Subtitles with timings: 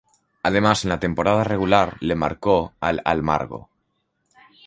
[0.41, 3.69] Además en la temporada regular le marcó al Almagro.